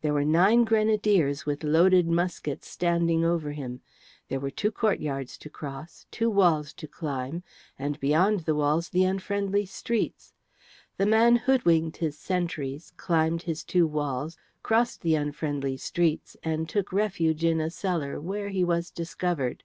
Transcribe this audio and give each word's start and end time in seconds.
There 0.00 0.14
were 0.14 0.24
nine 0.24 0.62
grenadiers 0.62 1.44
with 1.44 1.64
loaded 1.64 2.06
muskets 2.06 2.68
standing 2.68 3.24
over 3.24 3.50
him. 3.50 3.80
There 4.28 4.38
were 4.38 4.52
two 4.52 4.70
courtyards 4.70 5.36
to 5.38 5.50
cross, 5.50 6.06
two 6.12 6.30
walls 6.30 6.72
to 6.74 6.86
climb, 6.86 7.42
and 7.76 7.98
beyond 7.98 8.44
the 8.46 8.54
walls 8.54 8.90
the 8.90 9.02
unfriendly 9.02 9.66
streets. 9.66 10.34
The 10.98 11.06
man 11.06 11.34
hoodwinked 11.34 11.96
his 11.96 12.16
sentries, 12.16 12.92
climbed 12.96 13.42
his 13.42 13.64
two 13.64 13.88
walls, 13.88 14.36
crossed 14.62 15.00
the 15.00 15.16
unfriendly 15.16 15.76
streets, 15.78 16.36
and 16.44 16.68
took 16.68 16.92
refuge 16.92 17.42
in 17.44 17.60
a 17.60 17.68
cellar, 17.68 18.20
where 18.20 18.50
he 18.50 18.62
was 18.62 18.88
discovered. 18.92 19.64